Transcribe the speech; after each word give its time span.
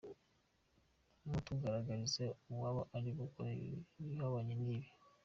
Mutugaragarize 1.29 2.25
uwaba 2.51 2.81
ari 2.97 3.09
gukora 3.19 3.49
ibihabanye 4.01 4.53
n’ibi.” 4.61 4.89